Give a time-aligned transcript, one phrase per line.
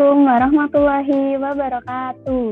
[0.00, 2.48] Assalamualaikum warahmatullahi wabarakatuh.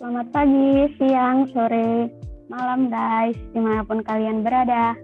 [0.00, 2.08] Selamat pagi, siang, sore,
[2.48, 4.96] malam guys, di mana pun kalian berada.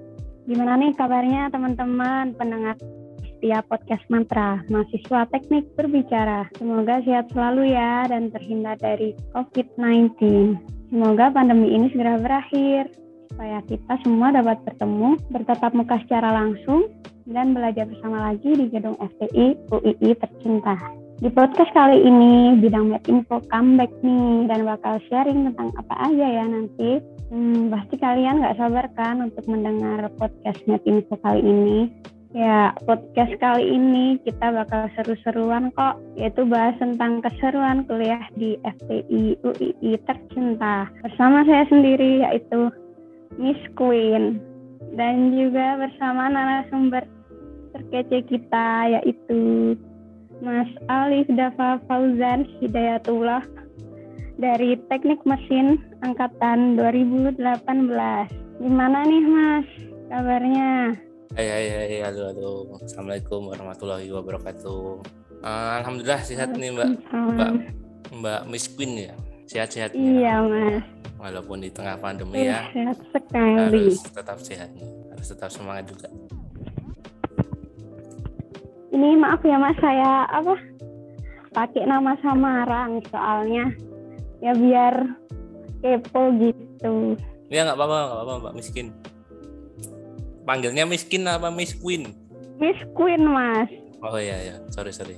[0.49, 2.81] Gimana nih kabarnya teman-teman pendengar
[3.21, 6.49] setiap podcast mantra, mahasiswa teknik berbicara.
[6.57, 10.17] Semoga sehat selalu ya dan terhindar dari COVID-19.
[10.89, 12.89] Semoga pandemi ini segera berakhir,
[13.37, 16.89] supaya kita semua dapat bertemu, bertatap muka secara langsung,
[17.29, 21.02] dan belajar bersama lagi di gedung FTI UII tercinta.
[21.23, 26.27] Di podcast kali ini, Bidang Med Info comeback nih dan bakal sharing tentang apa aja
[26.27, 26.99] ya nanti.
[27.31, 31.95] Hmm, pasti kalian nggak sabar kan untuk mendengar podcast Med Info kali ini.
[32.35, 39.39] Ya, podcast kali ini kita bakal seru-seruan kok, yaitu bahas tentang keseruan kuliah di FTI
[39.47, 40.91] UII tercinta.
[41.07, 42.67] Bersama saya sendiri, yaitu
[43.39, 44.43] Miss Queen.
[44.99, 47.07] Dan juga bersama narasumber
[47.79, 49.79] terkece kita, yaitu
[50.43, 53.47] Mas Alif Dafa Fauzan Hidayatullah
[54.43, 57.39] dari Teknik Mesin Angkatan 2018.
[58.59, 59.67] Gimana nih Mas?
[60.11, 60.99] Kabarnya?
[61.39, 62.53] Hai hai hai halo halo.
[62.83, 64.83] Assalamualaikum warahmatullahi wabarakatuh.
[65.47, 66.91] Uh, Alhamdulillah sehat nih Mbak.
[67.15, 67.51] Mbak
[68.19, 69.15] Mbak Miss Queen ya?
[69.47, 70.83] Sehat-sehat Iya Mas.
[71.23, 72.67] Walaupun di tengah pandemi ya.
[72.75, 73.95] Sehat sekali.
[73.95, 74.75] Harus tetap sehat
[75.07, 76.11] Harus tetap semangat juga
[78.93, 80.55] ini maaf ya mas saya apa
[81.57, 83.73] pakai nama samaran soalnya.
[84.45, 85.17] Ya biar
[85.81, 87.17] kepo gitu.
[87.49, 88.87] Ya nggak apa-apa nggak apa-apa mbak miskin.
[90.45, 92.13] Panggilnya miskin apa miss queen?
[92.61, 93.71] Miss queen mas.
[94.05, 95.17] Oh iya ya sorry sorry.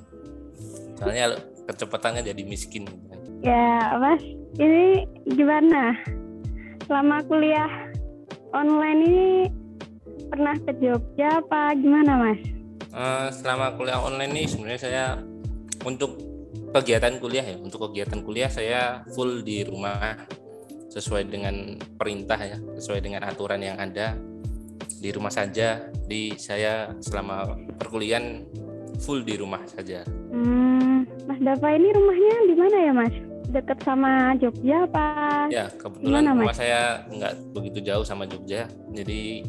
[0.94, 2.86] Soalnya kecepatannya jadi miskin.
[3.42, 4.22] Ya mas
[4.62, 5.02] ini
[5.34, 5.98] gimana?
[6.86, 7.90] Selama kuliah
[8.54, 9.28] online ini
[10.30, 12.53] pernah ke Jogja apa gimana mas
[12.94, 15.04] uh, selama kuliah online ini sebenarnya saya
[15.84, 16.16] untuk
[16.70, 20.26] kegiatan kuliah ya untuk kegiatan kuliah saya full di rumah
[20.90, 24.14] sesuai dengan perintah ya sesuai dengan aturan yang ada
[25.04, 28.46] di rumah saja di saya selama perkuliahan
[29.02, 30.06] full di rumah saja.
[30.32, 33.14] Hmm, Mas Dava ini rumahnya di mana ya Mas?
[33.52, 35.06] Dekat sama Jogja apa?
[35.52, 38.66] Ya kebetulan Gimana, rumah saya nggak begitu jauh sama Jogja,
[38.96, 39.44] jadi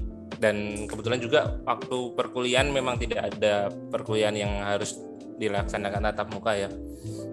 [0.46, 4.94] dan kebetulan juga waktu perkuliahan memang tidak ada perkuliahan yang harus
[5.42, 6.70] dilaksanakan tatap muka ya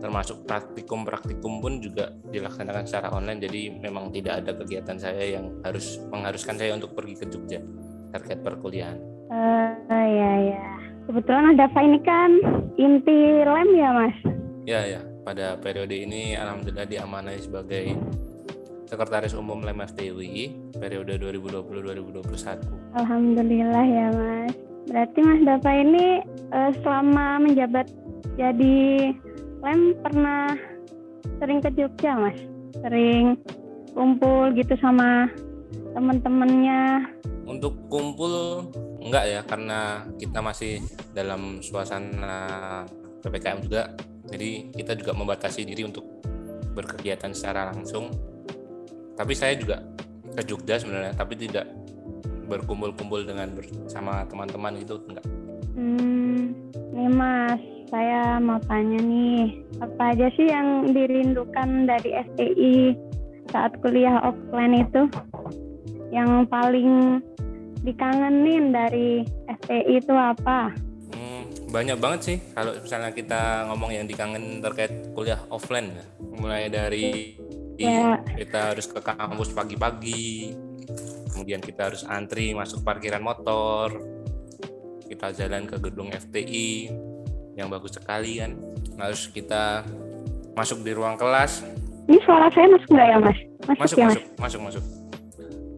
[0.00, 6.00] termasuk praktikum-praktikum pun juga dilaksanakan secara online jadi memang tidak ada kegiatan saya yang harus
[6.08, 7.60] mengharuskan saya untuk pergi ke Jogja
[8.16, 8.96] terkait perkuliahan.
[9.28, 10.64] Uh, ya ya
[11.08, 12.30] kebetulan ada ini kan
[12.80, 14.16] inti lem ya mas?
[14.64, 17.94] Ya ya pada periode ini alhamdulillah diamanai sebagai
[18.92, 22.92] Sekretaris Umum Lem FTWI periode 2020-2021.
[22.92, 24.52] Alhamdulillah ya Mas.
[24.84, 26.20] Berarti Mas Dava ini
[26.52, 27.88] uh, selama menjabat
[28.36, 28.76] jadi
[29.64, 30.52] Lem pernah
[31.40, 32.36] sering ke Jogja Mas?
[32.84, 33.40] Sering
[33.96, 35.24] kumpul gitu sama
[35.96, 37.08] teman-temannya?
[37.48, 38.68] Untuk kumpul
[39.00, 40.84] enggak ya karena kita masih
[41.16, 42.84] dalam suasana
[43.24, 43.88] PPKM juga.
[44.28, 46.04] Jadi kita juga membatasi diri untuk
[46.76, 48.31] berkegiatan secara langsung
[49.22, 49.78] tapi saya juga
[50.34, 51.70] ke Jogja sebenarnya tapi tidak
[52.50, 55.22] berkumpul-kumpul dengan bersama teman-teman itu enggak.
[55.78, 56.58] Hmm,
[56.90, 62.98] nih mas saya mau tanya nih apa aja sih yang dirindukan dari STI
[63.54, 65.06] saat kuliah offline itu?
[66.10, 67.22] Yang paling
[67.86, 70.74] dikangenin dari STI itu apa?
[71.14, 76.04] Hmm, banyak banget sih kalau misalnya kita ngomong yang dikangen terkait kuliah offline ya.
[76.42, 77.38] Mulai dari
[77.82, 78.16] yeah.
[78.38, 80.54] kita harus ke kampus pagi-pagi
[81.32, 83.98] kemudian kita harus antri masuk parkiran motor
[85.12, 86.88] kita jalan ke gedung FTI
[87.56, 88.56] yang bagus sekali kan.
[88.96, 89.84] Harus kita
[90.56, 91.64] masuk di ruang kelas.
[92.08, 93.38] Ini suara saya masuk nggak ya mas?
[93.62, 94.84] Masuk masuk, ya, masuk masuk masuk.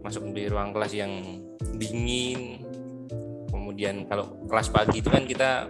[0.05, 1.13] Masuk di ruang kelas yang
[1.75, 2.63] dingin.
[3.51, 5.67] Kemudian kalau kelas pagi itu kan kita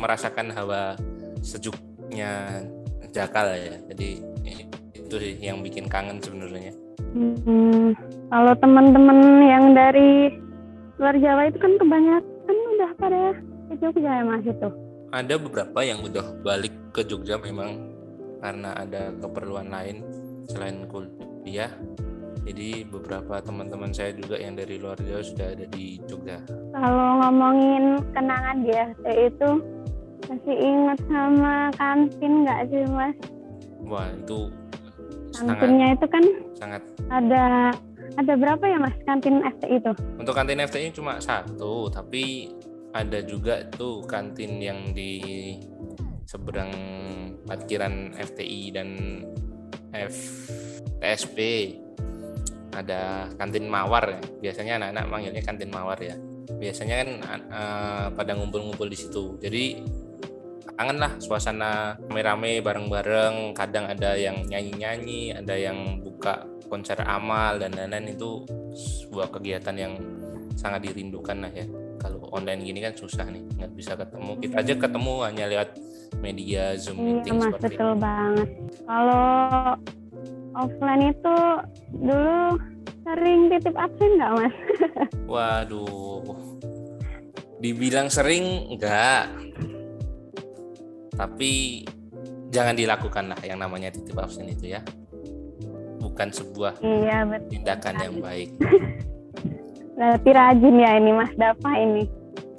[0.00, 0.96] merasakan hawa
[1.44, 2.64] sejuknya
[3.12, 3.76] Jakal ya.
[3.92, 4.24] Jadi
[5.12, 6.72] itu sih yang bikin kangen sebenarnya
[7.12, 7.92] hmm,
[8.32, 10.40] kalau teman-teman yang dari
[10.96, 13.36] luar Jawa itu kan kebanyakan udah pada
[13.68, 14.68] ke Jogja ya mas itu
[15.12, 17.92] ada beberapa yang udah balik ke Jogja memang
[18.40, 20.00] karena ada keperluan lain
[20.48, 21.68] selain kuliah
[22.48, 26.42] jadi beberapa teman-teman saya juga yang dari luar Jawa sudah ada di Jogja.
[26.74, 29.62] Kalau ngomongin kenangan dia itu
[30.26, 33.14] masih ingat sama kantin nggak sih mas?
[33.86, 34.50] Wah itu
[35.32, 36.24] kantinnya itu kan
[36.56, 37.72] sangat ada
[38.16, 39.92] ada berapa ya mas kantin FTI itu?
[40.20, 42.52] Untuk kantin FTI cuma satu, tapi
[42.92, 45.56] ada juga tuh kantin yang di
[46.28, 46.72] seberang
[47.48, 48.88] parkiran FTI dan
[49.92, 51.38] FTSP
[52.72, 54.20] ada kantin mawar ya.
[54.40, 56.16] Biasanya anak-anak manggilnya kantin mawar ya.
[56.56, 57.10] Biasanya kan
[57.52, 59.36] uh, pada ngumpul-ngumpul di situ.
[59.40, 59.80] Jadi
[60.76, 63.52] kangen lah suasana rame-rame bareng-bareng.
[63.56, 69.94] Kadang ada yang nyanyi-nyanyi, ada yang buka konser amal dan lain-lain itu sebuah kegiatan yang
[70.56, 71.66] sangat dirindukan lah ya.
[72.00, 74.32] Kalau online gini kan susah nih, nggak bisa ketemu.
[74.42, 75.68] Kita aja ketemu hanya lewat
[76.18, 78.02] media Zoom iya, meeting mas, seperti betul ini.
[78.02, 78.48] banget.
[78.88, 79.26] Kalau
[80.58, 81.36] offline itu
[81.94, 82.42] dulu
[83.06, 84.54] sering titip absen nggak mas?
[85.32, 86.26] Waduh,
[87.62, 89.30] dibilang sering enggak,
[91.14, 91.82] tapi
[92.52, 94.80] jangan dilakukan lah yang namanya titip absen itu ya.
[96.02, 97.48] Bukan sebuah iya, betul.
[97.56, 98.50] tindakan yang baik.
[99.96, 102.04] Berarti rajin ya ini Mas Dapa ini.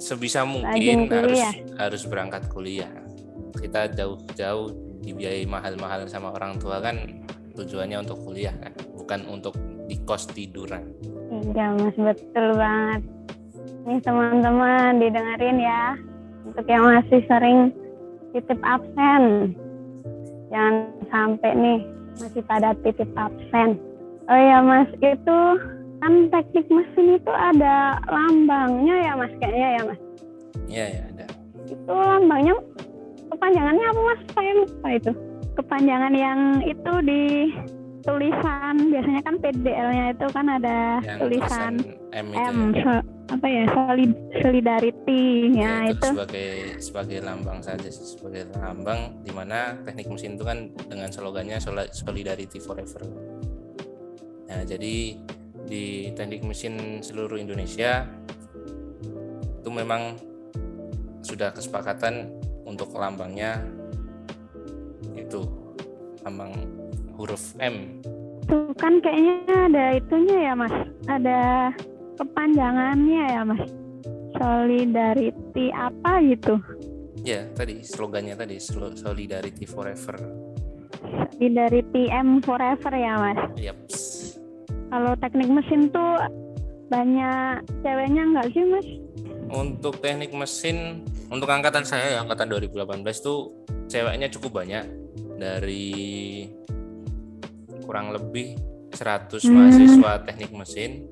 [0.00, 1.40] Sebisa mungkin harus
[1.76, 2.90] harus berangkat kuliah.
[3.54, 7.24] Kita jauh-jauh dibiayai mahal-mahal sama orang tua kan
[7.54, 9.54] tujuannya untuk kuliah kan bukan untuk
[9.86, 10.82] di kos tiduran
[11.30, 13.02] iya mas betul banget
[13.84, 15.94] nih teman-teman didengerin ya
[16.48, 17.70] untuk yang masih sering
[18.34, 19.54] titip absen.
[20.50, 20.74] Jangan
[21.08, 21.78] sampai nih
[22.18, 23.78] masih pada titip absen.
[24.26, 25.38] Oh ya mas itu
[26.02, 30.00] kan teknik mesin itu ada lambangnya ya mas kayaknya ya mas?
[30.66, 31.24] Iya ya ada.
[31.70, 32.54] Itu lambangnya
[33.30, 34.20] kepanjangannya apa mas?
[34.34, 35.12] Saya lupa itu?
[35.54, 37.22] Kepanjangan yang itu di
[38.04, 41.72] tulisan biasanya kan PDL-nya itu kan ada yang tulisan
[42.12, 42.82] M, itu M ya.
[42.84, 42.92] so,
[43.32, 44.12] apa ya solid
[44.44, 45.24] solidarity
[45.56, 50.44] ya, ya itu, itu sebagai sebagai lambang saja sebagai lambang di mana teknik mesin itu
[50.44, 51.56] kan dengan slogannya
[51.90, 53.00] solidarity forever.
[54.44, 55.16] Nah, jadi
[55.64, 58.04] di teknik mesin seluruh Indonesia
[59.64, 60.20] itu memang
[61.24, 62.28] sudah kesepakatan
[62.68, 63.64] untuk lambangnya
[65.16, 65.40] itu
[66.20, 66.52] lambang
[67.16, 68.02] huruf M.
[68.44, 70.74] Tuh kan kayaknya ada itunya ya mas,
[71.08, 71.72] ada
[72.20, 73.62] kepanjangannya ya mas.
[74.34, 76.58] Solidarity apa gitu?
[77.22, 80.18] Ya tadi slogannya tadi Solidarity Forever.
[81.34, 83.40] Solidarity M Forever ya mas.
[83.56, 83.78] Yep.
[84.92, 86.20] Kalau teknik mesin tuh
[86.92, 88.86] banyak ceweknya nggak sih mas?
[89.54, 93.54] Untuk teknik mesin, untuk angkatan saya ya, angkatan 2018 tuh
[93.86, 94.84] ceweknya cukup banyak
[95.38, 96.48] dari
[97.84, 98.56] kurang lebih
[98.94, 99.52] 100 hmm.
[99.52, 101.06] mahasiswa teknik mesin.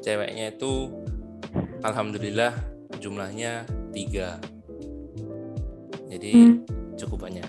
[0.00, 0.92] Ceweknya itu
[1.84, 2.52] alhamdulillah
[3.00, 4.40] jumlahnya tiga.
[6.08, 6.54] Jadi hmm.
[6.96, 7.48] cukup banyak.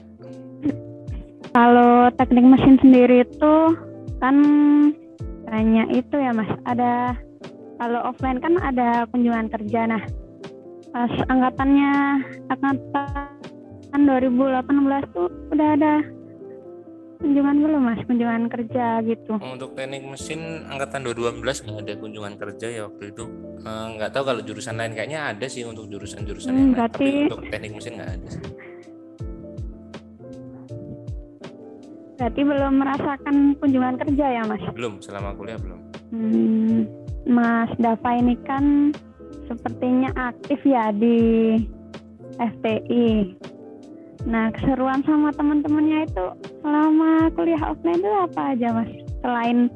[1.56, 3.56] Kalau teknik mesin sendiri itu
[4.20, 4.36] kan
[5.48, 6.52] banyak itu ya mas.
[6.68, 7.16] Ada
[7.80, 9.88] kalau offline kan ada kunjungan kerja.
[9.88, 10.04] Nah
[10.92, 11.92] pas angkatannya
[12.52, 15.94] angkatan 2018 tuh udah ada
[17.18, 18.00] kunjungan belum mas?
[18.06, 19.34] Kunjungan kerja gitu.
[19.40, 23.26] Untuk teknik mesin angkatan 2012 nggak ada kunjungan kerja ya waktu itu.
[23.66, 27.06] Eh, nggak tahu kalau jurusan lain kayaknya ada sih untuk jurusan-jurusan hmm, yang lain berarti...
[27.08, 28.44] tapi untuk teknik mesin nggak ada sih.
[32.16, 34.64] Berarti belum merasakan kunjungan kerja ya mas?
[34.72, 35.80] Belum selama kuliah belum.
[36.16, 36.80] Hmm,
[37.28, 38.96] mas Dava ini kan
[39.52, 41.60] sepertinya aktif ya di
[42.40, 43.36] FPI
[44.26, 46.26] Nah, keseruan sama teman-temannya itu
[46.66, 48.90] selama kuliah offline itu apa aja, Mas?
[49.22, 49.70] Selain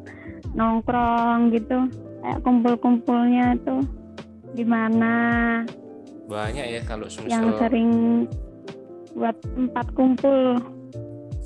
[0.58, 1.86] nongkrong gitu,
[2.26, 3.86] kayak kumpul-kumpulnya itu
[4.58, 5.14] di mana?
[6.26, 7.90] Banyak ya kalau yang sering
[9.14, 10.58] buat tempat kumpul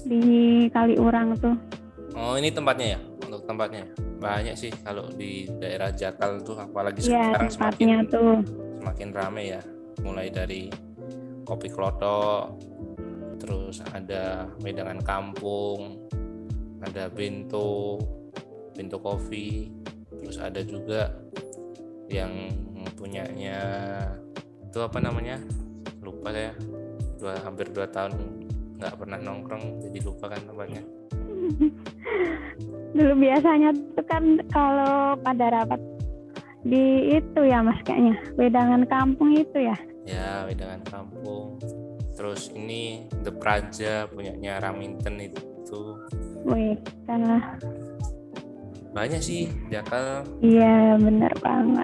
[0.07, 0.23] di
[0.71, 1.55] Kaliurang tuh.
[2.15, 2.99] Oh, ini tempatnya ya?
[3.27, 3.83] Untuk tempatnya.
[4.23, 8.39] Banyak sih kalau di daerah Jakal tuh apalagi ya, sekarang semakin tuh.
[8.79, 9.61] semakin ramai ya.
[10.03, 10.71] Mulai dari
[11.43, 12.55] kopi klotok,
[13.43, 15.99] terus ada wedangan kampung
[16.83, 17.99] ada bento
[18.75, 19.71] bento kopi.
[20.23, 21.11] Terus ada juga
[22.07, 22.51] yang
[22.95, 23.59] punyanya
[24.63, 25.39] itu apa namanya?
[26.03, 26.55] Lupa saya.
[27.19, 28.15] Dua hampir dua tahun
[28.79, 30.83] nggak pernah nongkrong jadi lupa kan tempatnya.
[32.93, 35.81] Dulu biasanya tuh kan kalau pada rapat
[36.67, 38.15] di itu ya mas kayaknya.
[38.35, 39.77] Wedangan kampung itu ya?
[40.03, 41.57] Ya wedangan kampung
[42.23, 45.99] terus ini The Praja punyanya Raminten itu.
[46.47, 47.59] Wih karena
[48.95, 51.83] banyak sih Jakal iya benar banget.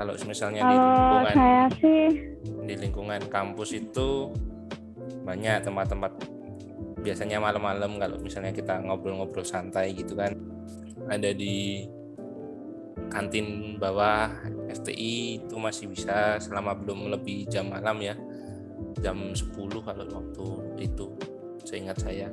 [0.00, 2.04] Kalau misalnya kalau di lingkungan saya sih
[2.64, 4.32] di lingkungan kampus itu
[5.28, 6.12] banyak tempat-tempat.
[7.04, 10.32] Biasanya malam-malam kalau misalnya kita ngobrol-ngobrol santai gitu kan.
[11.12, 11.84] Ada di
[13.08, 14.30] kantin bawah
[14.68, 18.14] FTI itu masih bisa selama belum lebih jam malam ya.
[19.02, 20.46] Jam 10 kalau waktu
[20.84, 21.06] itu
[21.64, 22.28] seingat saya.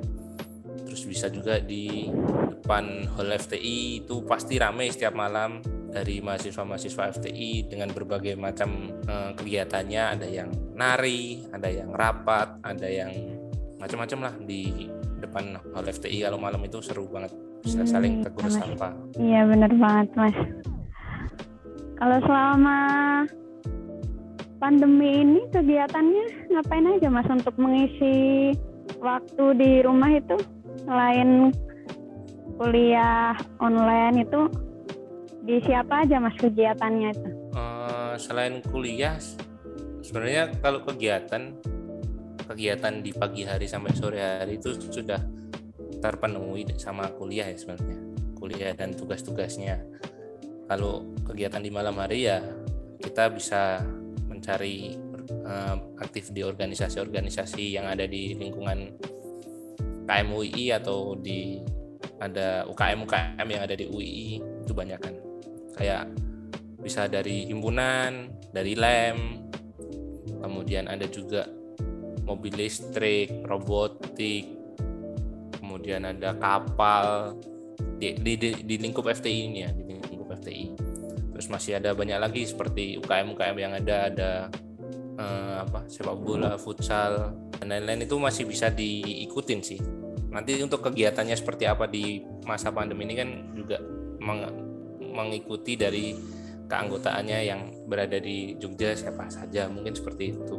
[0.84, 2.08] Terus bisa juga di
[2.52, 9.32] depan hall FTI itu pasti ramai setiap malam dari mahasiswa-mahasiswa FTI dengan berbagai macam uh,
[9.32, 10.02] kegiatannya.
[10.20, 13.12] Ada yang nari ada yang rapat ada yang
[13.80, 14.88] macam-macam lah di
[15.20, 19.74] depan hall FTI kalau malam itu seru banget bisa hmm, saling tegur sapa iya benar
[19.74, 20.38] banget mas.
[21.96, 22.78] Kalau selama
[24.62, 28.52] pandemi ini kegiatannya ngapain aja mas untuk mengisi
[29.02, 30.38] waktu di rumah itu?
[30.86, 31.50] Selain
[32.60, 34.46] kuliah online itu
[35.42, 37.28] di siapa aja mas kegiatannya itu?
[37.56, 39.16] Uh, selain kuliah,
[40.04, 41.56] sebenarnya kalau kegiatan
[42.46, 45.18] kegiatan di pagi hari sampai sore hari itu sudah
[46.00, 49.80] terpenuhi sama kuliah ya sebenarnya kuliah dan tugas-tugasnya.
[50.68, 52.38] Kalau kegiatan di malam hari ya
[53.00, 53.80] kita bisa
[54.28, 54.94] mencari
[55.46, 58.94] uh, aktif di organisasi-organisasi yang ada di lingkungan
[60.06, 61.58] KMUI atau di
[62.22, 65.14] ada UKM UKM yang ada di UI itu banyak kan
[65.76, 66.08] kayak
[66.80, 69.44] bisa dari himpunan dari lem
[70.40, 71.44] kemudian ada juga
[72.24, 74.55] mobil listrik robotik
[75.76, 77.36] kemudian ada kapal
[78.00, 80.72] di, di, di, di lingkup FTI ini ya di lingkup FTI
[81.36, 84.30] terus masih ada banyak lagi seperti UKM UKM yang ada ada
[85.20, 89.80] eh, apa sepak bola futsal dan lain-lain itu masih bisa diikutin sih.
[90.32, 93.80] Nanti untuk kegiatannya seperti apa di masa pandemi ini kan juga
[94.20, 94.64] meng
[95.16, 96.12] mengikuti dari
[96.68, 100.56] keanggotaannya yang berada di Jogja siapa saja mungkin seperti itu.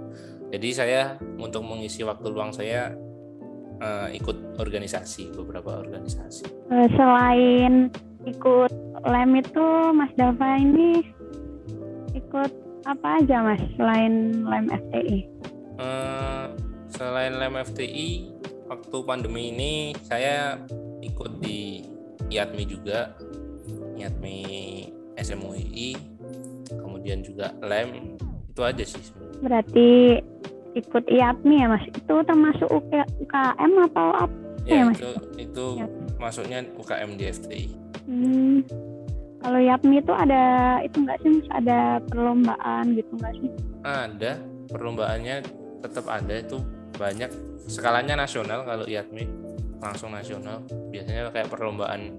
[0.50, 2.95] Jadi saya untuk mengisi waktu luang saya
[3.81, 6.46] uh, ikut organisasi beberapa organisasi.
[6.72, 7.91] Eh, selain
[8.27, 8.72] ikut
[9.07, 11.00] lem itu Mas Dava ini
[12.12, 12.51] ikut
[12.84, 15.19] apa aja Mas selain lem FTI
[15.79, 16.46] uh, eh,
[16.91, 18.10] selain lem FTI
[18.67, 20.60] waktu pandemi ini saya
[21.00, 21.88] ikut di
[22.27, 23.15] IATMI juga
[23.96, 24.39] IATMI
[25.17, 25.96] SMUI
[26.75, 28.19] kemudian juga LEM
[28.51, 29.03] itu aja sih
[29.39, 30.19] berarti
[30.77, 31.84] ikut IATMI ya mas?
[31.89, 34.36] Itu termasuk UKM atau apa
[34.67, 34.98] ya, ya mas?
[35.00, 35.88] itu, itu ya.
[36.22, 37.65] masuknya UKM di FTI
[38.07, 38.57] hmm.
[39.43, 40.43] kalau IATMI itu ada
[40.81, 41.48] itu enggak sih mas?
[41.53, 41.79] Ada
[42.10, 43.50] perlombaan gitu enggak sih?
[43.86, 44.31] Ada.
[44.67, 45.36] Perlombaannya
[45.86, 46.34] tetap ada.
[46.36, 46.60] Itu
[46.98, 47.29] banyak.
[47.67, 49.24] Skalanya nasional kalau IATMI
[49.79, 50.65] langsung nasional.
[50.91, 52.17] Biasanya kayak perlombaan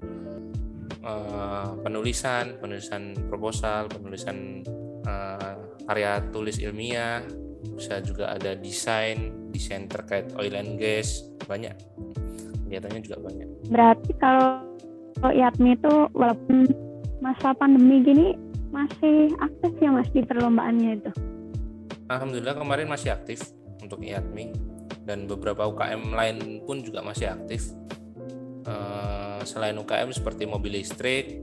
[1.03, 4.63] uh, penulisan penulisan proposal penulisan
[5.05, 5.53] uh,
[5.87, 7.23] karya tulis ilmiah
[7.75, 11.75] bisa juga ada desain desain terkait oil and gas banyak
[12.67, 14.63] kegiatannya juga banyak berarti kalau
[15.19, 16.71] IATMI itu walaupun
[17.19, 18.27] masa pandemi gini
[18.71, 21.11] masih aktif ya mas di perlombaannya itu
[22.09, 24.69] Alhamdulillah kemarin masih aktif untuk IATMI
[25.05, 27.69] dan beberapa UKM lain pun juga masih aktif.
[28.65, 31.37] Uh, selain UKM seperti mobil listrik,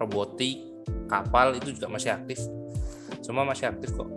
[0.00, 0.60] robotik,
[1.08, 2.40] kapal itu juga masih aktif.
[3.24, 4.08] Semua masih aktif kok.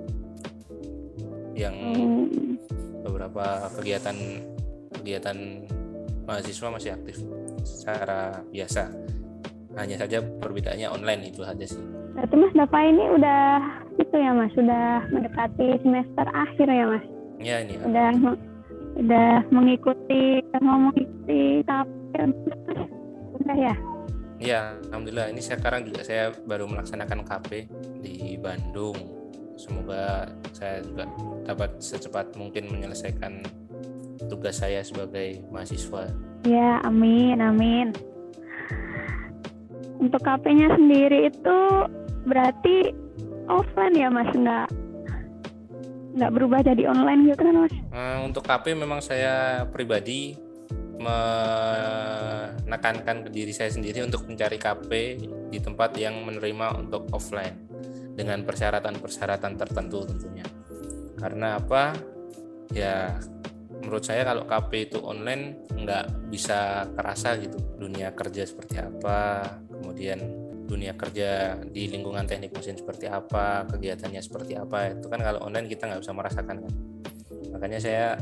[1.53, 1.75] Yang
[3.05, 4.17] beberapa kegiatan
[4.99, 5.37] kegiatan
[6.25, 7.17] mahasiswa masih aktif
[7.63, 8.89] secara biasa.
[9.73, 11.81] Hanya saja perbedaannya online itu saja sih.
[12.13, 13.43] Berarti Mas Dava ini udah
[13.97, 17.05] itu ya Mas, sudah mendekati semester akhir ya Mas?
[17.41, 17.81] Ya ini.
[17.81, 18.09] Udah
[18.93, 22.29] udah mengikuti mau mengikuti tapir
[23.41, 23.75] udah ya
[24.37, 27.49] ya alhamdulillah ini sekarang juga saya baru melaksanakan KP
[28.05, 29.22] di Bandung
[29.63, 31.07] semoga saya juga
[31.47, 33.39] dapat secepat mungkin menyelesaikan
[34.27, 36.11] tugas saya sebagai mahasiswa.
[36.43, 37.95] Ya amin amin.
[40.03, 41.59] Untuk KP-nya sendiri itu
[42.27, 42.91] berarti
[43.47, 44.27] offline ya mas?
[44.35, 44.67] Nggak
[46.13, 47.73] nggak berubah jadi online gitu kan mas?
[47.95, 50.35] Uh, untuk KP memang saya pribadi
[51.03, 55.19] menekankan ke diri saya sendiri untuk mencari KP
[55.51, 57.62] di tempat yang menerima untuk offline
[58.13, 60.45] dengan persyaratan-persyaratan tertentu tentunya.
[61.17, 61.93] Karena apa?
[62.73, 63.17] Ya
[63.83, 70.23] menurut saya kalau KP itu online nggak bisa kerasa gitu dunia kerja seperti apa, kemudian
[70.63, 75.67] dunia kerja di lingkungan teknik mesin seperti apa, kegiatannya seperti apa, itu kan kalau online
[75.67, 76.73] kita nggak bisa merasakan kan.
[77.51, 78.15] Makanya saya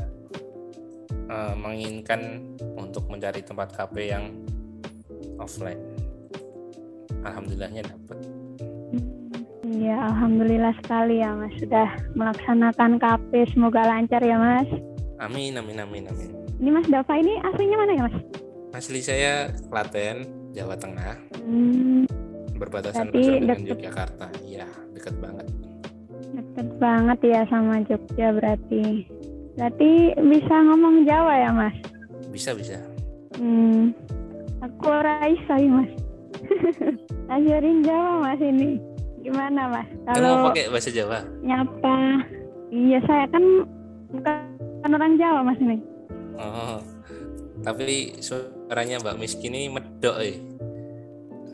[1.30, 2.42] uh, menginginkan
[2.76, 4.34] untuk mencari tempat KP yang
[5.38, 5.80] offline.
[7.22, 8.18] Alhamdulillahnya dapat.
[9.82, 13.50] Ya, alhamdulillah sekali ya Mas sudah melaksanakan KP.
[13.50, 14.70] Semoga lancar ya Mas.
[15.18, 16.30] Amin, amin, amin, amin.
[16.62, 18.16] Ini Mas Dava ini aslinya mana ya Mas?
[18.78, 20.22] Asli saya Klaten,
[20.54, 21.18] Jawa Tengah.
[21.42, 22.06] Hmm
[22.62, 24.30] berbatasan dengan Yogyakarta.
[24.46, 25.46] Iya, dekat banget.
[26.32, 29.02] Deket banget ya sama Jogja berarti.
[29.58, 31.76] Berarti bisa ngomong Jawa ya mas?
[32.30, 32.78] Bisa bisa.
[33.36, 33.90] Hmm,
[34.62, 35.92] aku Raisa ya mas.
[37.34, 38.78] Ajarin Jawa mas ini.
[39.22, 39.86] Gimana mas?
[40.02, 41.22] Kalau pakai bahasa Jawa?
[41.46, 42.26] Nyapa.
[42.74, 43.44] Iya saya kan
[44.10, 45.78] bukan orang Jawa mas ini.
[46.42, 46.82] Oh,
[47.62, 50.42] tapi suaranya Mbak Miski ini medok eh.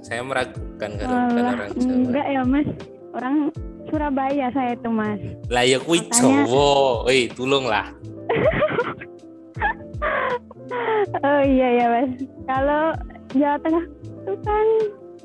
[0.00, 1.92] Saya meragukan kalau bukan orang Jawa.
[1.92, 2.68] Enggak ya mas,
[3.12, 3.52] orang
[3.92, 5.20] Surabaya saya itu mas.
[5.52, 7.92] Lah ya kui Jawa, eh tolonglah.
[11.28, 12.10] oh iya ya mas,
[12.48, 12.96] kalau
[13.36, 13.84] Jawa Tengah
[14.24, 14.66] itu kan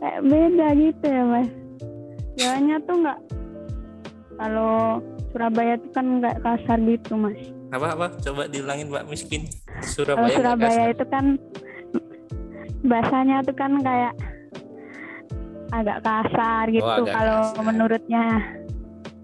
[0.01, 1.62] kayak beda gitu ya mas.
[2.37, 3.19] Jawanya tuh nggak
[4.37, 5.01] kalau
[5.33, 7.37] Surabaya itu kan nggak kasar gitu mas.
[7.73, 8.07] Apa apa?
[8.21, 9.49] Coba diulangin Mbak Miskin.
[9.81, 10.29] Surabaya.
[10.29, 11.25] Kalau Surabaya itu kan
[12.85, 14.13] bahasanya tuh kan kayak
[15.73, 17.63] agak kasar gitu oh, kalau kasar.
[17.65, 18.23] menurutnya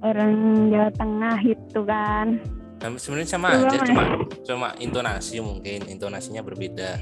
[0.01, 0.33] orang
[0.73, 2.27] Jawa Tengah gitu kan.
[2.79, 3.85] Nah, sebenarnya sama aja, mas.
[3.91, 4.03] cuma
[4.47, 6.97] cuma intonasi mungkin intonasinya berbeda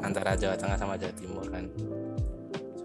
[0.00, 1.68] antara Jawa Tengah sama Jawa Timur kan.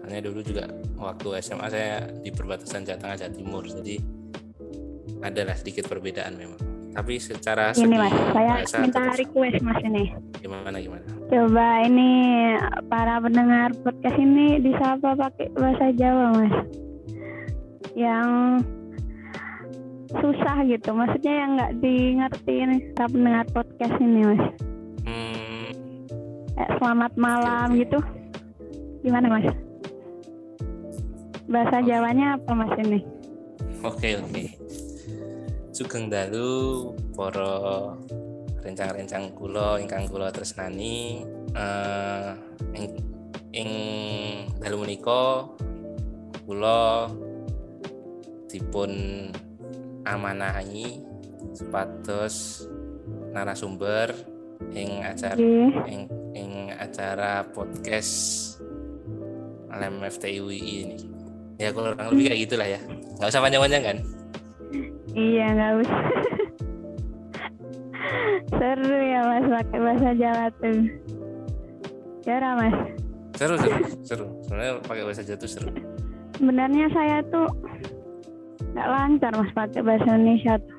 [0.08, 0.64] Soalnya dulu juga
[0.96, 4.00] waktu SMA saya di perbatasan Jawa Tengah Jawa Timur, jadi
[5.20, 6.56] adalah sedikit perbedaan memang.
[6.96, 10.16] Tapi secara ini mas, saya minta request mas ini.
[10.40, 11.04] Gimana gimana?
[11.28, 12.08] Coba ini
[12.88, 16.56] para pendengar podcast ini disapa pakai bahasa Jawa mas.
[17.92, 18.28] Yang
[20.24, 22.16] susah gitu, maksudnya yang nggak di
[22.48, 24.42] ini para pendengar podcast ini mas.
[25.04, 25.68] Hmm.
[26.56, 28.00] Eh, selamat malam gitu.
[29.04, 29.67] Gimana mas?
[31.48, 33.00] Bahasa Jawanya apa mas ini?
[33.80, 34.28] Oke okay, oke.
[34.28, 34.48] Okay.
[35.72, 37.48] Sugeng dalu para
[38.60, 41.24] rencang-rencang kula ingkang kula tresnani
[41.56, 42.36] uh,
[42.76, 43.00] ing,
[43.56, 43.70] ing
[44.60, 45.48] dalu menika
[46.44, 47.08] kula
[48.52, 48.92] dipun
[50.04, 51.00] amanahi
[51.56, 52.68] supados
[53.32, 54.12] narasumber
[54.76, 55.40] ing acara
[55.88, 58.12] ing, ing acara podcast
[59.68, 61.17] Lem FTIUI ini
[61.58, 62.80] ya kurang lebih kayak gitulah ya
[63.18, 63.98] nggak usah panjang-panjang kan
[65.18, 66.02] Iya nggak usah.
[68.48, 70.78] seru ya mas pakai bahasa Jawa tuh.
[72.22, 72.76] Ya mas.
[73.38, 74.26] Seru seru seru.
[74.46, 75.70] Sebenarnya pakai bahasa Jawa tuh seru.
[76.38, 77.48] Sebenarnya saya tuh
[78.76, 80.76] nggak lancar mas pakai bahasa Indonesia tuh.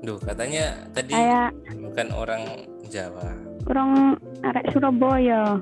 [0.00, 0.64] Duh katanya
[0.96, 2.42] tadi Kayak, bukan orang
[2.88, 3.32] Jawa.
[3.68, 5.60] Orang arek Surabaya.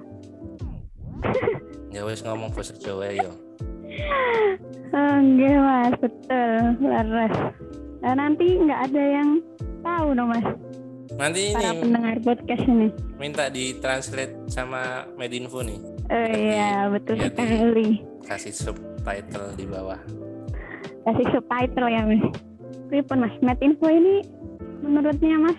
[1.90, 3.30] Jawa ngomong bahasa Jawa ya.
[4.94, 7.34] Enggak mas, betul, laras.
[8.00, 9.30] Nah, nanti nggak ada yang
[9.84, 10.46] tahu dong mas.
[11.18, 12.88] Nanti Para ini pendengar podcast ini.
[13.18, 15.80] Minta ditranslate sama Medinfo nih.
[16.08, 18.00] Oh iya, betul ya, sekali.
[18.24, 20.00] Kasih subtitle di bawah.
[21.04, 22.22] Kasih subtitle ya mas.
[22.88, 24.24] Pripun mas, Medinfo ini
[24.80, 25.58] menurutnya mas,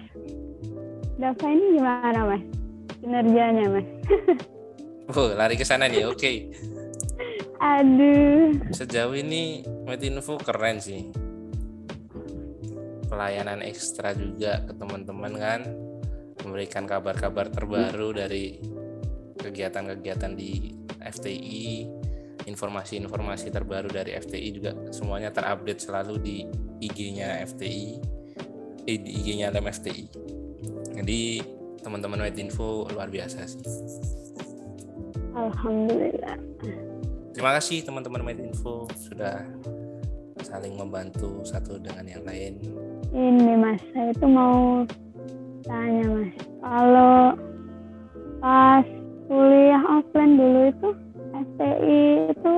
[1.19, 2.43] Dava ini gimana mas?
[3.04, 3.88] Kinerjanya mas?
[5.19, 6.15] oh, lari ke sana nih, oke.
[6.15, 6.47] Okay.
[7.60, 8.56] Aduh.
[8.72, 11.12] Sejauh ini Medinfo keren sih.
[13.12, 15.62] Pelayanan ekstra juga ke teman-teman kan.
[16.39, 18.63] Memberikan kabar-kabar terbaru dari
[19.36, 20.72] kegiatan-kegiatan di
[21.04, 21.88] FTI
[22.48, 26.38] informasi-informasi terbaru dari FTI juga semuanya terupdate selalu di
[26.80, 27.88] IG-nya FTI
[28.88, 30.04] eh, di IG-nya LEM FTI
[31.00, 31.39] jadi
[31.80, 33.63] teman-teman Medinfo luar biasa sih.
[35.32, 36.88] Alhamdulillah
[37.39, 39.47] terima kasih teman-teman Medinfo sudah
[40.43, 42.60] saling membantu satu dengan yang lain
[43.15, 44.84] ini mas saya itu mau
[45.63, 47.39] tanya mas kalau
[48.43, 48.84] pas
[49.32, 50.89] kuliah offline dulu itu
[51.32, 52.56] STI itu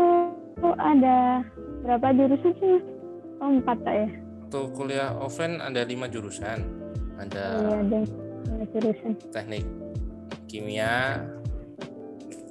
[0.82, 1.46] ada
[1.86, 2.86] berapa jurusan sih mas?
[3.38, 4.10] Oh, empat tak ya?
[4.50, 6.62] Untuk kuliah offline ada lima jurusan.
[7.22, 7.98] Ada, iya, ada
[8.50, 9.13] lima jurusan.
[9.30, 9.65] Teknik
[10.50, 11.22] kimia,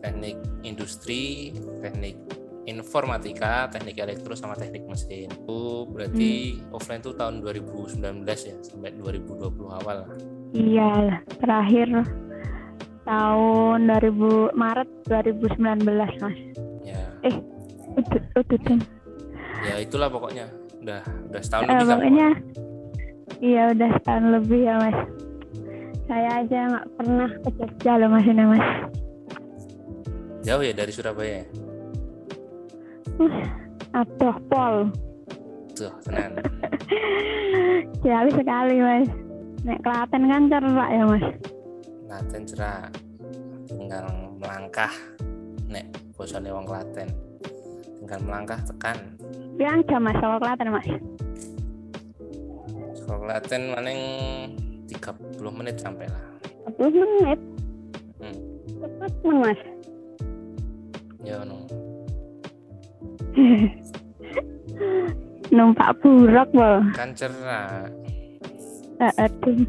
[0.00, 2.16] teknik industri, teknik
[2.68, 5.28] informatika, teknik elektro sama teknik mesin.
[5.32, 6.76] Itu berarti hmm.
[6.76, 9.98] offline tuh tahun 2019 ya sampai 2020 awal.
[10.50, 11.88] Iya, terakhir
[13.06, 16.38] tahun 2000 Maret 2019, Mas.
[16.84, 17.02] Ya.
[17.26, 17.36] Eh,
[17.98, 18.18] itu
[18.54, 18.74] itu.
[19.66, 20.46] Ya itulah pokoknya.
[20.80, 22.28] Udah udah setahun eh, lebih pokoknya.
[23.40, 24.98] Iya, udah setahun lebih ya, Mas.
[26.10, 28.66] Saya aja nggak pernah ke Jogja loh, Mas ini, Mas.
[30.40, 31.44] Jauh ya dari Surabaya?
[33.92, 34.88] Aduh, Pol.
[35.76, 36.32] Tuh, tenang.
[38.06, 39.08] Jauh sekali, Mas.
[39.60, 41.24] Nek Klaten kan cerak ya, Mas.
[42.08, 42.88] Klaten cerak.
[43.68, 44.08] Tinggal
[44.40, 44.92] melangkah.
[45.68, 45.84] Nek
[46.16, 47.12] bosone wong Klaten.
[48.00, 48.96] Tinggal melangkah tekan.
[49.60, 50.88] Bilang jam Mas sama Klaten, Mas.
[52.96, 54.00] Ke Klaten maning
[54.88, 56.24] 30 menit sampai lah.
[56.80, 56.88] 30
[57.20, 57.40] menit.
[58.24, 58.36] Hmm.
[58.80, 59.60] Cepet men, Mas.
[61.20, 61.68] Ya no.
[65.50, 66.80] Numpak buruk, Bo.
[66.94, 67.90] Kan cerah.
[69.00, 69.66] Eh, Aduh.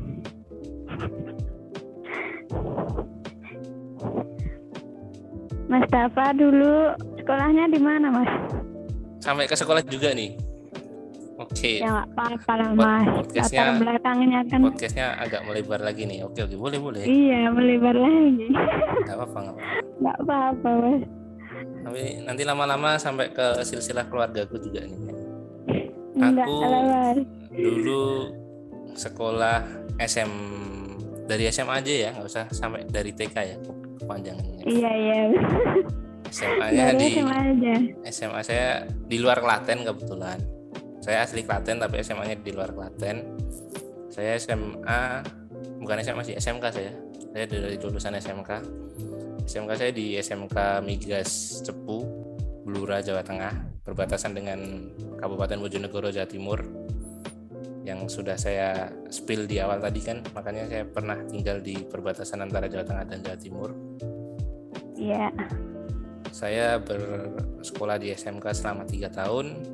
[5.67, 8.27] Mas Dafa dulu sekolahnya di mana, Mas?
[9.23, 10.35] Sampai ke sekolah juga nih.
[11.39, 11.81] Oke.
[11.81, 13.05] Ya nggak apa-apa lah, Mas.
[13.17, 14.59] podcastnya- Latar belakangnya kan.
[14.61, 16.19] Podcastnya agak melebar lagi nih.
[16.21, 17.01] Oke oke boleh boleh.
[17.01, 18.47] Iya, melebar lagi.
[19.07, 19.73] Gak apa-apa nggak apa-apa.
[19.97, 21.01] Nggak apa-apa, Mas.
[21.81, 24.99] Tapi nanti lama-lama sampai ke silsilah keluargaku juga nih.
[26.21, 27.25] Aku-.
[27.51, 28.03] Dulu
[28.93, 29.65] sekolah
[29.97, 30.31] SM
[31.25, 33.57] dari SMA aja ya, nggak usah sampai dari TK ya
[34.01, 34.63] kepanjangannya.
[34.67, 35.19] Iya, iya.
[36.31, 37.75] SMA-nya Dari di SMA aja.
[38.07, 40.39] SMA saya di luar Klaten kebetulan.
[41.03, 43.35] Saya asli Klaten tapi SMA-nya di luar Klaten.
[44.07, 45.23] Saya SMA
[45.83, 46.93] bukan SMA sih SMK saya.
[47.31, 48.51] Saya dari lulusan SMK.
[49.51, 52.07] SMK saya di SMK Migas Cepu,
[52.63, 54.87] Blura Jawa Tengah, berbatasan dengan
[55.19, 56.63] Kabupaten Bojonegoro Jawa Timur.
[57.83, 62.71] Yang sudah saya spill di awal tadi kan, makanya saya pernah tinggal di perbatasan antara
[62.71, 63.69] Jawa Tengah dan Jawa Timur.
[64.95, 65.27] Iya.
[66.31, 69.67] Saya bersekolah di SMK selama tiga tahun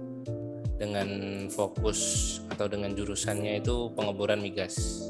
[0.81, 1.09] dengan
[1.53, 5.05] fokus atau dengan jurusannya itu pengeboran migas.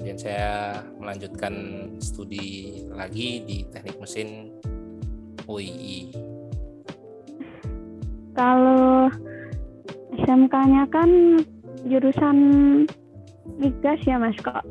[0.00, 1.52] Kemudian saya melanjutkan
[2.00, 4.48] studi lagi di teknik mesin
[5.44, 6.08] UII.
[8.32, 9.12] Kalau
[10.24, 11.44] SMK-nya kan
[11.84, 12.36] jurusan
[13.60, 14.64] migas ya mas kok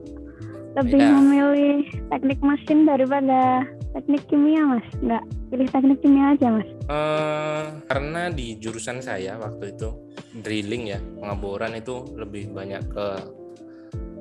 [0.74, 1.14] lebih Beda.
[1.22, 5.22] memilih teknik mesin daripada teknik kimia mas nggak
[5.54, 9.94] pilih teknik kimia aja mas Eh, karena di jurusan saya waktu itu
[10.42, 13.08] drilling ya pengeboran itu lebih banyak ke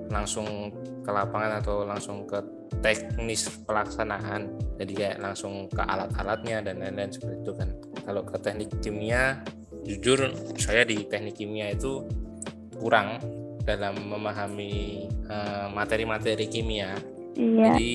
[0.08, 0.72] langsung
[1.04, 2.40] ke lapangan atau langsung ke
[2.80, 4.52] teknis pelaksanaan.
[4.76, 7.68] Jadi kayak langsung ke alat-alatnya dan lain-lain seperti itu kan.
[8.04, 9.40] Kalau ke teknik kimia
[9.88, 12.04] jujur saya di teknik kimia itu
[12.76, 13.20] kurang
[13.64, 16.96] dalam memahami eh, materi-materi kimia.
[17.36, 17.72] Iya.
[17.72, 17.92] Jadi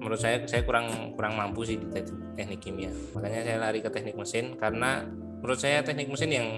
[0.00, 2.92] menurut saya saya kurang kurang mampu sih di te- teknik kimia.
[3.16, 5.04] Makanya saya lari ke teknik mesin karena
[5.40, 6.48] menurut saya teknik mesin yang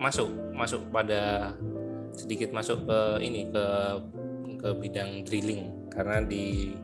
[0.00, 1.52] masuk masuk pada
[2.14, 3.66] sedikit masuk ke ini ke
[4.60, 5.90] ke bidang drilling.
[5.90, 6.76] Karena di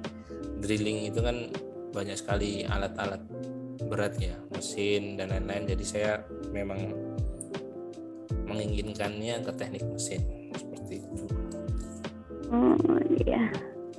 [0.61, 1.53] drilling itu kan
[1.93, 3.23] banyak sekali alat-alat
[3.87, 5.69] berat ya mesin dan lain-lain.
[5.77, 6.93] Jadi saya memang
[8.49, 11.25] menginginkannya ke teknik mesin seperti itu.
[12.51, 12.77] Oh
[13.21, 13.53] iya.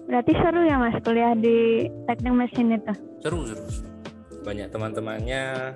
[0.08, 2.94] Berarti seru ya mas kuliah di teknik mesin itu?
[3.22, 3.90] Seru seru seru.
[4.48, 5.76] banyak teman-temannya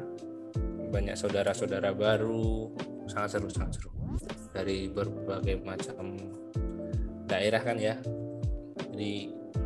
[0.92, 2.72] banyak saudara-saudara baru.
[3.12, 4.01] Sangat seru sangat seru
[4.52, 6.16] dari berbagai macam
[7.26, 7.96] daerah kan ya.
[8.92, 9.14] Jadi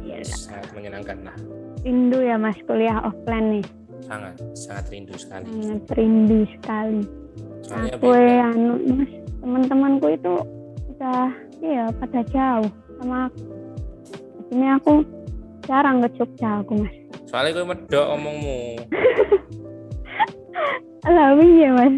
[0.06, 0.22] Iya.
[0.22, 1.38] sangat menyenangkan lah.
[1.82, 3.66] Rindu ya mas kuliah offline nih.
[4.06, 5.46] Sangat sangat rindu sekali.
[5.50, 7.02] Sangat rindu sekali.
[7.66, 8.22] Soalnya aku beda.
[8.22, 10.34] ya anu mas teman-temanku itu
[10.94, 11.26] udah
[11.60, 13.42] iya pada jauh sama aku.
[14.54, 14.92] Ini aku
[15.66, 16.94] jarang ke Jogja aku mas.
[17.26, 18.60] Soalnya gue medok omongmu.
[21.06, 21.96] Lah iya mas.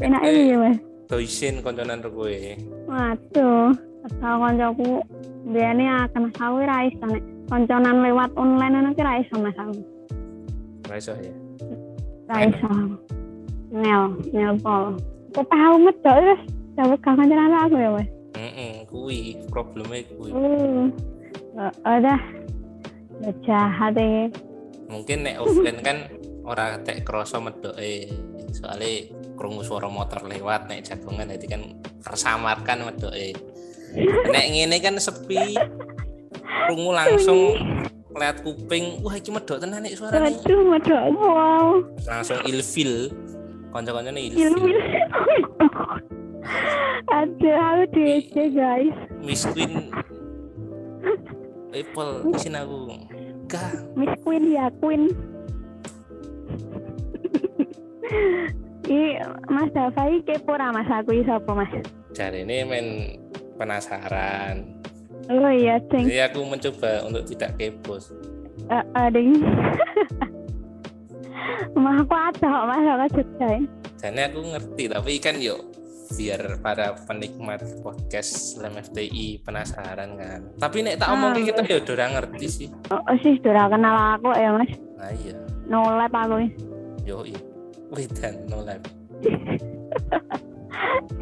[0.00, 0.32] Enak Eh.
[0.48, 0.78] iya mas
[1.12, 2.56] doisin konconan gue
[2.88, 3.76] waduh
[4.08, 5.04] asal koncoku
[5.52, 7.20] biasanya akan sawi rais nek
[7.52, 9.76] konconan lewat online ana ki ra iso mas aku
[10.96, 11.32] iso ya?
[12.28, 12.68] Ra iso.
[13.72, 15.00] Ngel ngel pol.
[15.32, 16.40] Aku tahu medok terus
[16.76, 18.08] dapat kancan aku ya mas
[18.92, 20.88] kui problemnya kui uh
[21.84, 22.20] udah
[23.20, 24.28] udah jahat ya
[24.88, 25.98] mungkin nek offline kan
[26.44, 27.04] ora tek
[27.40, 28.08] medok eh
[28.52, 31.62] soalnya krungu suara motor lewat nek jagongan jadi kan
[32.04, 33.32] tersamarkan medok eh
[34.32, 35.56] nek ngene kan sepi.
[36.68, 37.58] Krungu langsung
[38.12, 41.66] lihat kuping wah iki medok tenan nek suaranya waduh medok wow.
[42.06, 43.10] Langsung ilfil.
[43.72, 44.76] Kanca-kancane ilmu ilfil.
[47.12, 48.96] Aduh, aku DC guys.
[49.20, 49.92] Miss Queen.
[51.72, 52.76] Apple isin aku.
[53.48, 55.08] Gah Miss Queen ya, Queen.
[58.92, 59.16] I
[59.48, 61.72] Mas Dava iki kepo ra Mas aku iki sapa Mas?
[62.12, 62.86] cari ini main
[63.56, 64.68] penasaran
[65.24, 66.04] Oh iya, Ceng.
[66.04, 67.96] jadi aku mencoba untuk tidak kepo
[68.68, 69.38] Eh, eh, ding.
[71.74, 73.46] Mah aku ada kok Mas aku Jogja.
[73.48, 73.60] ya.
[73.98, 75.60] Jadi aku ngerti tapi kan yuk
[76.12, 80.40] biar para penikmat podcast Lem FTI penasaran kan.
[80.58, 82.68] Tapi nek tak Ah, omongin kita ya udah ngerti sih.
[82.90, 84.72] Oh, oh sih sudah kenal aku ya Mas.
[84.98, 86.44] Nah iya, No lab aku.
[87.02, 87.40] yo iya.
[87.92, 88.80] Widan no lab.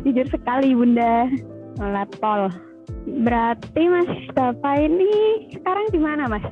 [0.07, 1.27] Jujur sekali Bunda.
[1.75, 2.47] Sholat pol.
[3.27, 5.11] Berarti Mas Mustafa ini
[5.51, 6.47] sekarang di mana Mas?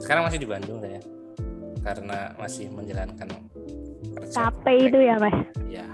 [0.00, 1.00] Sekarang masih di Bandung ya.
[1.84, 3.28] Karena masih menjalankan
[4.16, 4.48] kerja.
[4.72, 5.36] Itu ya Mas?
[5.68, 5.86] Ya.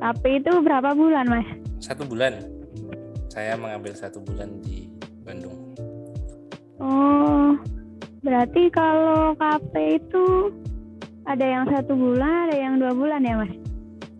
[0.00, 1.48] KP itu berapa bulan Mas?
[1.82, 2.40] Satu bulan.
[3.28, 4.88] Saya mengambil satu bulan di
[5.24, 5.56] Bandung.
[6.82, 7.56] Oh,
[8.20, 10.50] berarti kalau KP itu
[11.26, 13.52] ada yang satu bulan, ada yang dua bulan ya mas?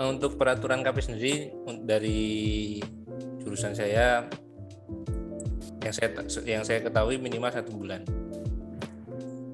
[0.03, 1.35] Untuk peraturan KP sendiri
[1.83, 2.21] dari
[3.43, 4.27] jurusan saya
[5.83, 6.09] yang saya
[6.47, 8.03] yang saya ketahui minimal satu bulan.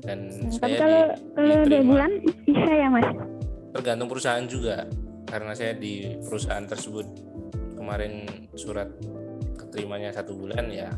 [0.04, 2.11] Dan hmm, saya kalau di, kalau dua bulan
[2.44, 3.08] bisa ya mas?
[3.72, 4.88] Tergantung perusahaan juga,
[5.28, 7.06] karena saya di perusahaan tersebut
[7.76, 8.24] kemarin
[8.56, 8.88] surat
[9.56, 10.88] keterimanya satu bulan ya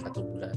[0.00, 0.54] satu bulan.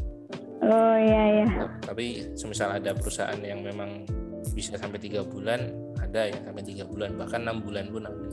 [0.63, 1.47] Oh iya iya.
[1.83, 4.07] Tapi semisal ada perusahaan yang memang
[4.53, 8.29] bisa sampai tiga bulan, ada yang sampai tiga bulan bahkan enam bulan pun ada.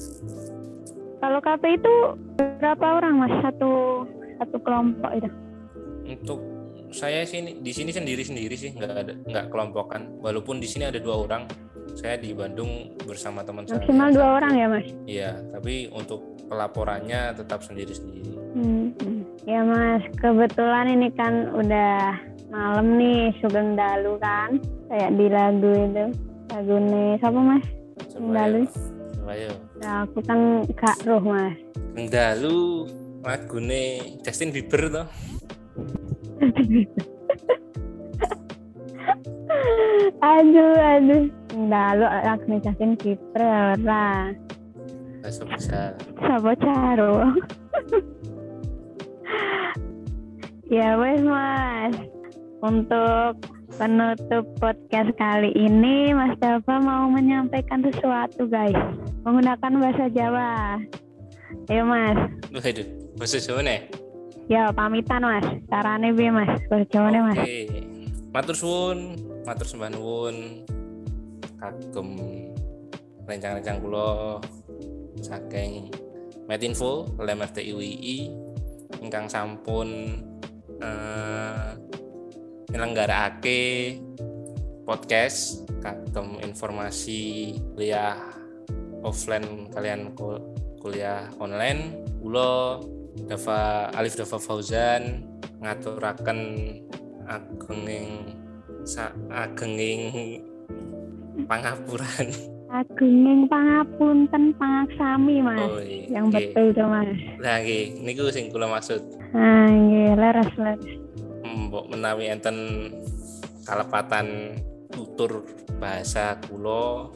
[1.21, 1.95] Kalau KP itu
[2.37, 4.05] berapa orang mas satu
[4.41, 5.29] satu kelompok itu?
[6.09, 6.41] Untuk
[6.93, 10.21] saya sini di sini sendiri sendiri sih nggak ada nggak kelompokan.
[10.21, 11.45] Walaupun di sini ada dua orang,
[11.97, 13.85] saya di Bandung bersama teman saya.
[13.85, 14.87] Maksimal dua orang ya mas?
[15.05, 18.33] Iya, tapi untuk pelaporannya tetap sendiri sendiri.
[18.57, 19.20] Hmm.
[19.49, 22.13] Ya mas, kebetulan ini kan udah
[22.53, 24.61] malam nih Sugeng Dalu kan,
[24.93, 26.13] kayak di lagu itu.
[26.53, 27.65] Lagu nih, siapa mas?
[28.13, 28.69] Sugeng Dalu.
[29.31, 29.55] Ayo.
[29.81, 31.57] Nah, aku kan gak roh mas.
[31.73, 32.85] Sugeng Dalu,
[33.25, 35.09] lagu nih Justin Bieber toh.
[40.37, 41.33] aduh, aduh.
[41.57, 44.37] Dalu lagu nih Justin Bieber ora.
[45.25, 45.97] Bisa bisa.
[46.21, 47.25] Sabo caro.
[50.71, 51.99] Ya wes mas,
[52.63, 53.43] untuk
[53.75, 58.79] penutup podcast kali ini Mas Dava mau menyampaikan sesuatu guys
[59.27, 60.79] menggunakan bahasa Jawa.
[61.67, 62.15] Ayo mas.
[62.55, 62.87] Waduh,
[63.19, 63.91] bahasa Jawa nih?
[64.47, 67.39] Ya pamitan mas, carane bi mas, bahasa Jawa nih mas.
[67.43, 67.61] Oke,
[68.31, 70.63] matur suwun, matur sembah nuwun,
[71.59, 72.09] kagem
[73.27, 74.39] rencang-rencang kulo
[75.19, 75.91] saking
[76.47, 78.31] Metinfo, lem FTIWI,
[79.03, 80.30] ingkang sampun
[80.81, 81.77] uh,
[83.31, 83.61] ake
[84.85, 88.19] podcast kagem informasi kuliah
[89.05, 90.13] offline kalian
[90.81, 92.05] kuliah online.
[92.21, 92.81] Kula
[93.27, 95.25] Dava Alif Dava Fauzan
[95.61, 96.41] ngaturaken
[97.29, 98.37] agenging
[98.85, 100.41] sa agenging
[101.45, 102.29] pangapuran
[102.71, 105.59] Agunging pangapunten pangaksami Mas.
[105.59, 106.23] Oh, iya.
[106.23, 107.19] Yang betul tuh Mas.
[107.43, 109.03] Nah, nggih, niku sing kula maksud.
[109.35, 110.87] Ah, nggih, leres leres.
[111.43, 112.57] Mbok menawi enten
[113.67, 114.55] kalepatan
[114.95, 115.43] tutur
[115.83, 117.11] bahasa kula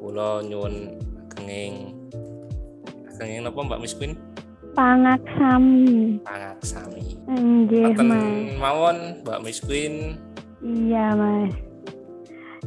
[0.00, 0.96] kula nyuwun
[1.28, 1.92] agenging
[3.12, 4.16] agenging napa Mbak Miss Queen?
[4.72, 6.24] Pangaksami.
[6.24, 7.20] Pangaksami.
[7.28, 8.56] Nggih, Mas.
[8.56, 10.16] mawon Mbak Miss Queen.
[10.64, 11.52] Iya, Mas.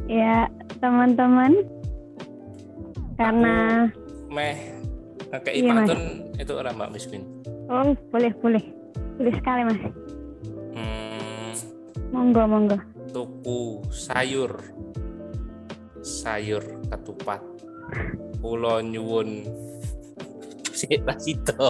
[0.05, 0.45] Ya,
[0.77, 1.57] teman-teman
[3.17, 3.89] karena
[4.31, 4.57] meh
[5.27, 6.01] kayak iya, pantun
[6.37, 7.25] itu orang mbak miskin
[7.67, 8.63] oh boleh boleh.
[9.17, 9.81] Boleh sekali mas.
[10.77, 11.51] Hmm,
[12.13, 12.77] monggo monggo.
[13.11, 14.53] Tuku sayur.
[16.05, 17.41] Sayur ketupat.
[18.37, 19.41] Pulau nyuwun
[20.77, 21.65] sih itu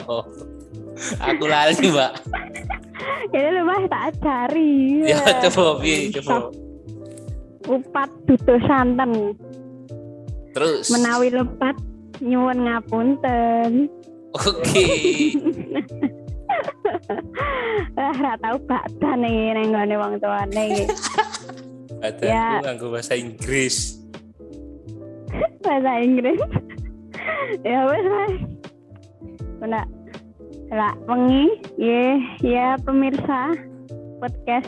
[1.24, 2.14] aku lali mbak.
[3.32, 6.52] Ya lu mas tak cari ya coba bi coba.
[7.68, 9.36] upat dudu santen
[10.58, 11.78] Terus menawi lepat
[12.17, 13.86] nyuwun ngapunten.
[14.34, 14.58] Oke.
[14.65, 15.38] Okay.
[18.02, 20.89] ah, ra tau badan nih neng gone wong tuane.
[22.02, 22.62] Badan ya.
[22.62, 24.02] nganggo bahasa Inggris.
[25.65, 26.41] bahasa Inggris.
[27.65, 28.34] ya wes mas.
[29.62, 29.82] Bunda.
[30.67, 31.48] Lah, wengi,
[31.80, 33.56] ya, ya pemirsa
[34.20, 34.67] podcast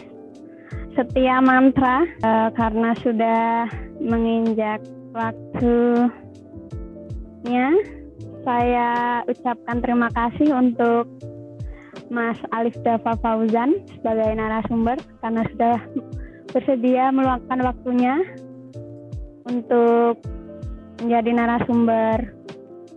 [0.95, 3.67] setia mantra uh, karena sudah
[3.99, 4.80] menginjak
[5.19, 6.15] waktunya
[8.47, 11.12] saya ucapkan terima kasih untuk
[12.08, 15.77] Mas Alif Dava Fauzan sebagai narasumber karena sudah
[16.49, 18.15] bersedia meluangkan waktunya
[19.45, 20.17] untuk
[21.03, 22.34] menjadi narasumber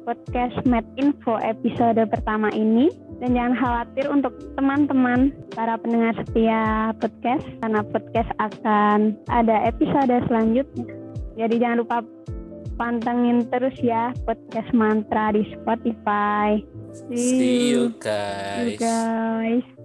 [0.06, 2.90] podcast Med Info episode pertama ini
[3.22, 11.01] dan jangan khawatir untuk teman-teman para pendengar setia podcast karena podcast akan ada episode selanjutnya.
[11.36, 11.98] Jadi jangan lupa
[12.76, 16.60] pantengin terus ya podcast mantra di Spotify.
[17.14, 18.56] See you guys.
[18.56, 19.81] See you guys.